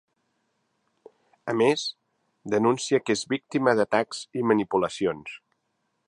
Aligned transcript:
A 1.53 1.53
més, 1.59 1.83
denuncia 2.53 3.01
que 3.09 3.15
és 3.17 3.23
víctima 3.35 3.75
d’atacs 3.81 4.23
i 4.41 4.47
manipulacions. 4.53 5.37